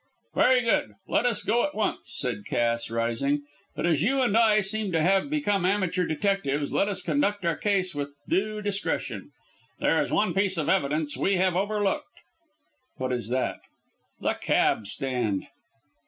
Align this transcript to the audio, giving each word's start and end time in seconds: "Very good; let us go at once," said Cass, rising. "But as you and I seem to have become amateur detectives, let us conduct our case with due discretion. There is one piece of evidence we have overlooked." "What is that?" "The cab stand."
"Very 0.33 0.63
good; 0.63 0.95
let 1.07 1.27
us 1.27 1.43
go 1.43 1.63
at 1.63 1.75
once," 1.75 1.99
said 2.15 2.43
Cass, 2.47 2.89
rising. 2.89 3.43
"But 3.75 3.85
as 3.85 4.01
you 4.01 4.23
and 4.23 4.35
I 4.35 4.61
seem 4.61 4.91
to 4.93 4.99
have 5.03 5.29
become 5.29 5.63
amateur 5.63 6.05
detectives, 6.07 6.73
let 6.73 6.87
us 6.87 7.03
conduct 7.03 7.45
our 7.45 7.55
case 7.55 7.93
with 7.93 8.09
due 8.27 8.63
discretion. 8.63 9.29
There 9.77 10.01
is 10.01 10.11
one 10.11 10.33
piece 10.33 10.57
of 10.57 10.69
evidence 10.69 11.15
we 11.17 11.37
have 11.37 11.55
overlooked." 11.55 12.07
"What 12.97 13.11
is 13.13 13.29
that?" 13.29 13.59
"The 14.19 14.33
cab 14.33 14.87
stand." 14.87 15.45